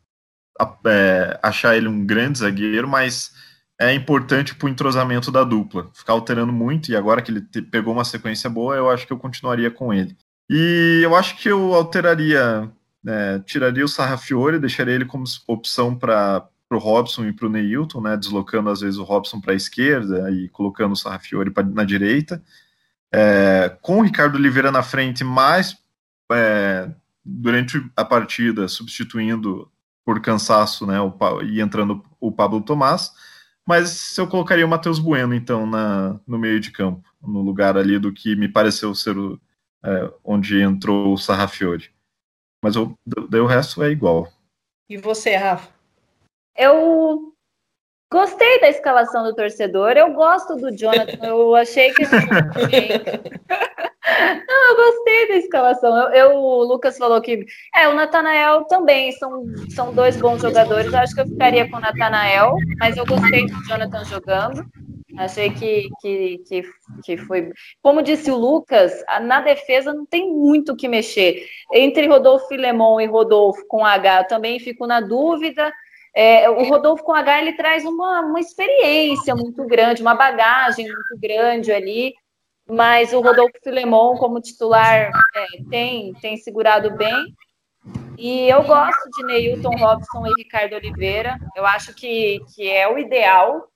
[0.86, 3.34] é, achar ele um grande zagueiro, mas
[3.80, 5.90] é importante para o entrosamento da dupla.
[5.94, 9.12] Ficar alterando muito, e agora que ele te, pegou uma sequência boa, eu acho que
[9.12, 10.16] eu continuaria com ele.
[10.50, 12.72] E eu acho que eu alteraria,
[13.04, 18.02] né, tiraria o Sarrafiore, deixaria ele como opção para o Robson e para o Neilton,
[18.02, 21.84] né, deslocando às vezes o Robson para a esquerda e colocando o Sarrafiore pra, na
[21.84, 22.44] direita.
[23.12, 25.78] É, com o Ricardo Oliveira na frente, mais
[26.32, 26.92] é,
[27.24, 29.72] durante a partida, substituindo
[30.06, 33.12] por cansaço né, o, e entrando o Pablo Tomás.
[33.68, 37.04] Mas eu colocaria o Matheus Bueno, então, na, no meio de campo.
[37.22, 39.40] no lugar ali do que me pareceu ser o,
[39.86, 41.92] é, onde entrou o Sarrafiori.
[42.64, 42.98] Mas o,
[43.30, 44.28] daí o resto é igual.
[44.90, 45.70] E você, Rafa?
[46.58, 47.34] Eu
[48.12, 49.92] gostei da escalação do torcedor.
[49.92, 51.26] Eu gosto do Jonathan.
[51.26, 52.04] Eu achei que.
[54.48, 55.96] Não, eu gostei da escalação.
[55.96, 57.46] Eu, eu, o Lucas falou que.
[57.76, 59.12] É, o Natanael também.
[59.12, 60.92] São, são dois bons jogadores.
[60.92, 64.66] Eu acho que eu ficaria com o Natanael, mas eu gostei do Jonathan jogando.
[65.18, 66.64] Achei que, que, que,
[67.04, 67.52] que foi.
[67.82, 71.48] Como disse o Lucas, na defesa não tem muito o que mexer.
[71.74, 75.72] Entre Rodolfo Filemon e Rodolfo com H, também fico na dúvida.
[76.14, 81.20] É, o Rodolfo com H ele traz uma, uma experiência muito grande, uma bagagem muito
[81.20, 82.14] grande ali,
[82.68, 87.34] mas o Rodolfo Filemon, como titular, é, tem, tem segurado bem.
[88.18, 91.38] E eu gosto de Neilton Robson e Ricardo Oliveira.
[91.56, 93.70] Eu acho que, que é o ideal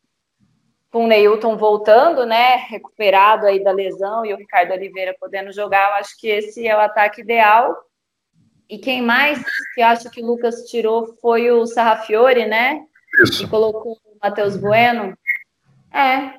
[0.91, 5.89] com o Neilton voltando, né, recuperado aí da lesão e o Ricardo Oliveira podendo jogar,
[5.89, 7.75] eu acho que esse é o ataque ideal.
[8.67, 9.41] E quem mais
[9.73, 12.81] que acho que o Lucas tirou foi o Sarrafiore, né?
[13.23, 13.43] Isso.
[13.43, 15.17] E colocou o Matheus Bueno.
[15.91, 16.37] É.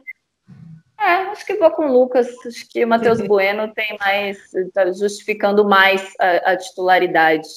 [1.03, 2.29] É, acho que vou com o Lucas.
[2.47, 7.49] Acho que o Matheus Bueno tem mais, está justificando mais a, a titularidade.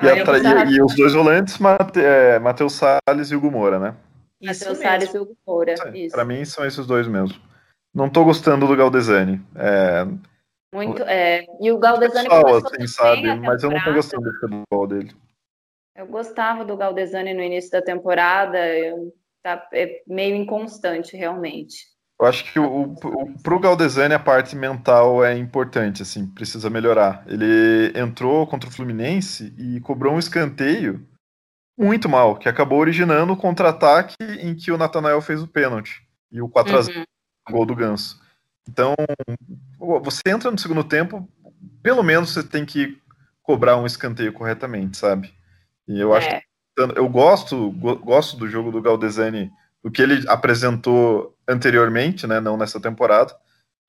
[0.00, 3.94] E, ah, e, e, os dois volantes, Mate, é, Matheus Salles e o Gumora, né?
[4.40, 5.74] Matheus Salles e o Moura.
[6.10, 7.38] Para mim são esses dois mesmo.
[7.94, 9.40] Não tô gostando do Galdesani.
[9.54, 10.06] É...
[10.72, 11.44] Muito, é...
[11.60, 13.34] E o Galdesani pessoal, assim, sabe?
[13.34, 15.12] Mas eu não tô gostando do futebol dele.
[15.96, 18.58] Eu gostava do Galdesani no início da temporada.
[18.58, 19.14] Eu...
[19.42, 21.86] Tá é meio inconstante, realmente.
[22.20, 27.24] Eu acho que o, o, pro Galdesani a parte mental é importante, assim, precisa melhorar.
[27.26, 31.08] Ele entrou contra o Fluminense e cobrou um escanteio
[31.76, 36.40] muito mal, que acabou originando o contra-ataque em que o Natanael fez o pênalti e
[36.40, 37.04] o 4 x 0 uhum.
[37.50, 38.20] gol do Ganso.
[38.68, 38.94] Então,
[39.78, 41.28] você entra no segundo tempo,
[41.82, 42.98] pelo menos você tem que
[43.42, 45.32] cobrar um escanteio corretamente, sabe?
[45.88, 46.40] E eu acho é.
[46.40, 46.46] que
[46.96, 49.50] eu gosto, gosto do jogo do Galdesani,
[49.82, 53.34] do que ele apresentou anteriormente, né, não nessa temporada,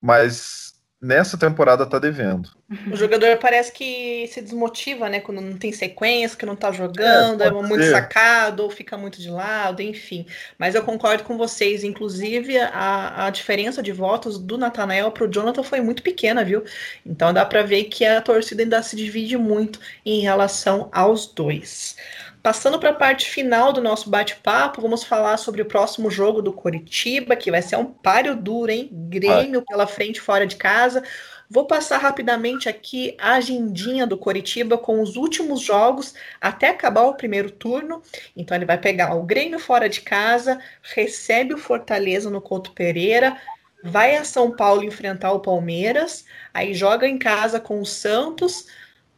[0.01, 0.70] mas
[1.01, 2.49] nessa temporada tá devendo.
[2.91, 5.19] O jogador parece que se desmotiva, né?
[5.19, 7.91] Quando não tem sequência, que não tá jogando, é, é muito ser.
[7.91, 10.25] sacado, ou fica muito de lado, enfim.
[10.59, 11.83] Mas eu concordo com vocês.
[11.83, 16.63] Inclusive, a, a diferença de votos do Natanael pro Jonathan foi muito pequena, viu?
[17.05, 21.95] Então dá para ver que a torcida ainda se divide muito em relação aos dois.
[22.41, 26.51] Passando para a parte final do nosso bate-papo, vamos falar sobre o próximo jogo do
[26.51, 28.89] Coritiba, que vai ser um páreo duro, hein?
[28.91, 31.03] Grêmio pela frente, fora de casa.
[31.47, 37.13] Vou passar rapidamente aqui a agendinha do Coritiba com os últimos jogos até acabar o
[37.13, 38.01] primeiro turno.
[38.35, 43.37] Então ele vai pegar o Grêmio fora de casa, recebe o Fortaleza no Couto Pereira,
[43.83, 48.65] vai a São Paulo enfrentar o Palmeiras, aí joga em casa com o Santos,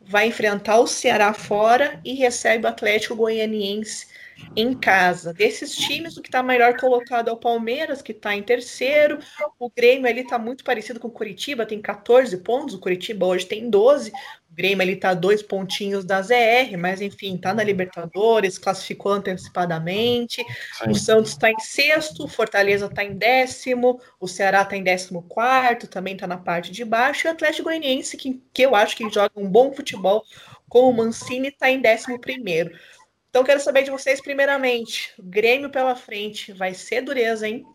[0.06, 4.08] vai enfrentar o Ceará fora e recebe o Atlético Goianiense
[4.56, 5.34] em casa.
[5.34, 9.19] Desses times, o que está melhor colocado é o Palmeiras, que está em terceiro.
[9.60, 12.76] O Grêmio ali está muito parecido com o Curitiba, tem 14 pontos.
[12.76, 14.12] O Curitiba hoje tem 12.
[14.54, 20.46] O Grêmio ali está dois pontinhos da ZR, mas enfim, está na Libertadores, classificou antecipadamente.
[20.78, 20.91] Sim.
[20.91, 25.24] O Santos está em sexto, o Fortaleza está em décimo, o Ceará está em décimo
[25.24, 27.26] quarto, também está na parte de baixo.
[27.26, 30.24] E o Atlético Goianiense, que, que eu acho que joga um bom futebol
[30.69, 32.78] com o Mancini, está em décimo primeiro.
[33.34, 37.65] Então, quero saber de vocês, primeiramente, Grêmio pela frente, vai ser dureza, hein?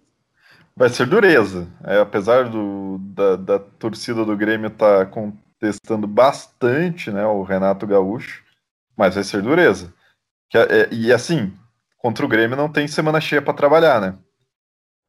[0.77, 1.67] Vai ser dureza.
[1.83, 7.89] É, apesar do, da, da torcida do Grêmio estar tá contestando bastante né, o Renato
[7.89, 8.45] Gaúcho,
[8.97, 9.93] mas vai ser dureza.
[10.49, 11.53] Que, é, e assim,
[11.97, 14.17] contra o Grêmio não tem semana cheia para trabalhar, né?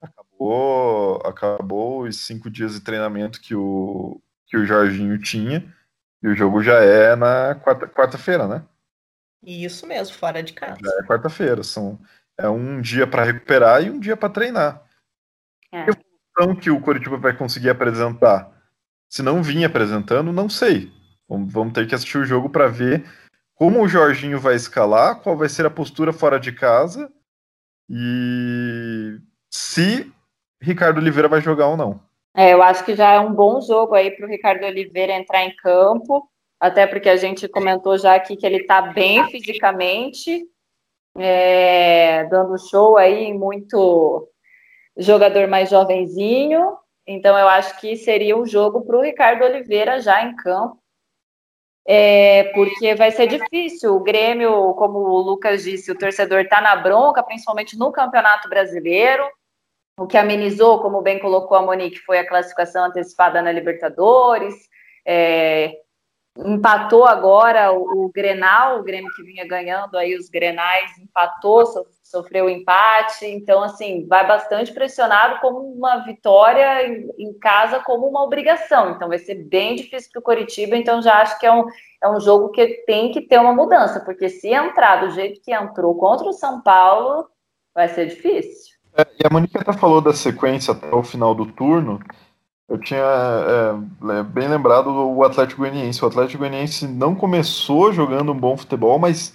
[0.02, 5.72] Acabou, acabou os cinco dias de treinamento que o, que o Jorginho tinha,
[6.24, 8.66] e o jogo já é na quarta-feira, quarta né?
[9.44, 10.80] Isso mesmo, fora de casa.
[10.82, 11.64] Já é quarta-feira.
[11.64, 12.00] São,
[12.38, 14.84] é um dia para recuperar e um dia para treinar.
[15.72, 15.86] É.
[15.86, 18.52] Que evolução que o Coritiba vai conseguir apresentar?
[19.10, 20.92] Se não vinha apresentando, não sei.
[21.28, 23.06] Vamos, vamos ter que assistir o jogo para ver
[23.56, 27.12] como o Jorginho vai escalar, qual vai ser a postura fora de casa
[27.90, 29.20] e
[29.52, 30.12] se
[30.62, 32.00] Ricardo Oliveira vai jogar ou não.
[32.36, 35.44] É, eu acho que já é um bom jogo aí para o Ricardo Oliveira entrar
[35.44, 36.30] em campo
[36.60, 40.46] até porque a gente comentou já aqui que ele está bem fisicamente,
[41.18, 44.30] é, dando show aí, muito
[44.98, 46.78] jogador mais jovenzinho.
[47.08, 50.78] Então, eu acho que seria um jogo para o Ricardo Oliveira já em campo,
[51.88, 53.96] é, porque vai ser difícil.
[53.96, 59.28] O Grêmio, como o Lucas disse, o torcedor está na bronca, principalmente no Campeonato Brasileiro.
[59.98, 64.54] O que amenizou, como bem colocou a Monique, foi a classificação antecipada na Libertadores.
[65.06, 65.74] É,
[66.38, 71.86] empatou agora o, o, Grenal, o Grêmio que vinha ganhando aí os Grenais, empatou, so,
[72.04, 78.08] sofreu o empate, então assim, vai bastante pressionado como uma vitória em, em, casa como
[78.08, 81.52] uma obrigação, então vai ser bem difícil para o Coritiba, então já acho que é
[81.52, 81.66] um,
[82.02, 85.54] é um jogo que tem que ter uma mudança, porque se entrar do jeito que
[85.54, 87.28] entrou contra o São Paulo,
[87.76, 88.80] vai ser difícil.
[88.98, 92.00] É, e a Monique até falou da sequência até o final do turno,
[92.70, 96.04] eu tinha é, bem lembrado o Atlético Goianiense.
[96.04, 99.34] O Atlético Goianiense não começou jogando um bom futebol, mas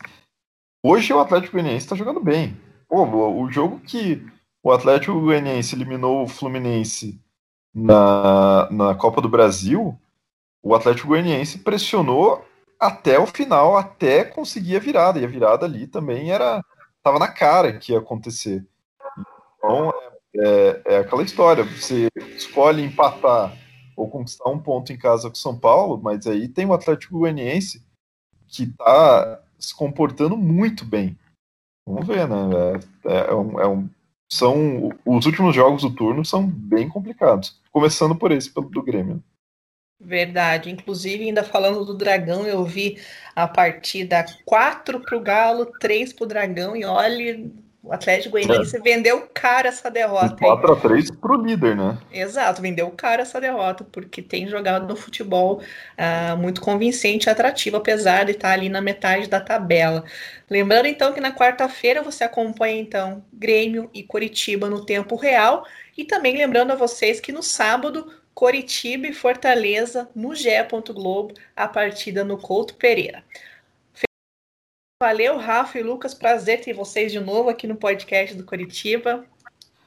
[0.84, 2.56] hoje o Atlético Goianiense está jogando bem.
[2.88, 4.24] Pô, o jogo que
[4.62, 7.20] o Atlético Goianiense eliminou o Fluminense
[7.74, 9.98] na, na Copa do Brasil,
[10.62, 12.44] o Atlético Goianiense pressionou
[12.78, 15.18] até o final, até conseguir a virada.
[15.18, 16.64] E a virada ali também era
[16.96, 18.64] estava na cara que ia acontecer.
[19.58, 20.13] Então, é,
[20.84, 23.56] é aquela história, você escolhe empatar
[23.96, 27.84] ou conquistar um ponto em casa com São Paulo, mas aí tem o Atlético Goianiense
[28.48, 31.18] que está se comportando muito bem.
[31.86, 32.36] Vamos ver, né?
[33.04, 33.88] É, é, um, é um,
[34.30, 39.22] são os últimos jogos do turno são bem complicados, começando por esse pelo do Grêmio.
[40.00, 40.70] Verdade.
[40.70, 43.00] Inclusive, ainda falando do Dragão, eu vi
[43.34, 47.50] a partida 4 para o Galo, 3 para o Dragão, e olha,
[47.84, 48.80] o Atlético Goianiense é.
[48.80, 50.36] vendeu cara essa derrota.
[50.36, 51.98] 4x3 pro líder, né?
[52.10, 57.76] Exato, vendeu cara essa derrota, porque tem jogado no futebol uh, muito convincente e atrativo,
[57.76, 60.02] apesar de estar ali na metade da tabela.
[60.48, 65.66] Lembrando então que na quarta-feira você acompanha então Grêmio e Coritiba no tempo real.
[65.96, 70.48] E também lembrando a vocês que no sábado, Coritiba e Fortaleza no GE.
[70.92, 73.22] Globo, a partida no Couto Pereira.
[75.02, 76.14] Valeu, Rafa e Lucas.
[76.14, 79.24] Prazer ter vocês de novo aqui no podcast do Curitiba.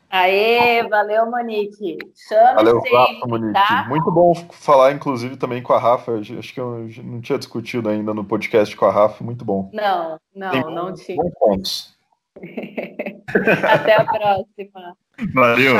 [0.09, 1.97] Aê, valeu, Monique.
[2.15, 3.53] Chame valeu, sempre, Rafa, Monique.
[3.53, 3.85] Tá?
[3.89, 6.19] Muito bom falar, inclusive, também com a Rafa.
[6.19, 9.23] Acho que eu não tinha discutido ainda no podcast com a Rafa.
[9.23, 9.69] Muito bom.
[9.73, 11.17] Não, não, Tem não tinha.
[11.17, 11.97] Bons pontos.
[13.63, 14.97] Até a próxima.
[15.33, 15.75] Valeu.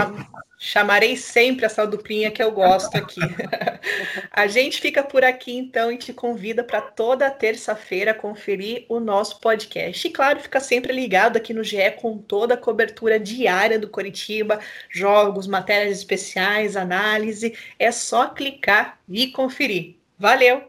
[0.60, 3.20] Chamarei sempre essa duplinha que eu gosto aqui.
[4.32, 9.39] a gente fica por aqui então e te convida para toda terça-feira conferir o nosso
[9.39, 10.08] podcast.
[10.08, 14.60] E claro, fica sempre ligado aqui no GE com toda a cobertura diária do Coritiba,
[14.89, 17.55] jogos, matérias especiais, análise.
[17.78, 19.95] É só clicar e conferir.
[20.18, 20.64] Valeu!